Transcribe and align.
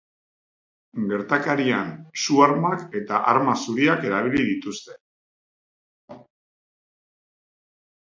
Gertakarian 1.11 1.91
su-armak 2.23 2.97
eta 3.01 3.21
arma 3.35 3.57
zuriak 3.67 4.09
erabili 4.11 4.49
dituzte. 4.51 4.99